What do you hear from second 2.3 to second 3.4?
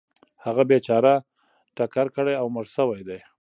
او مړ شوی دی.